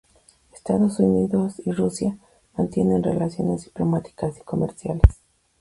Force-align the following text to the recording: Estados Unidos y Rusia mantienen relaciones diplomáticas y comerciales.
Estados 0.51 0.99
Unidos 0.99 1.61
y 1.63 1.71
Rusia 1.73 2.17
mantienen 2.57 3.03
relaciones 3.03 3.65
diplomáticas 3.65 4.35
y 4.39 4.41
comerciales. 4.41 5.03